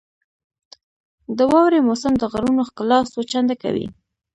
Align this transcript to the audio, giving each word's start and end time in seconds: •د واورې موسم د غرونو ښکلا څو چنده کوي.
•د 1.37 1.39
واورې 1.51 1.79
موسم 1.87 2.13
د 2.17 2.23
غرونو 2.31 2.61
ښکلا 2.69 2.99
څو 3.11 3.19
چنده 3.31 3.55
کوي. 3.63 3.87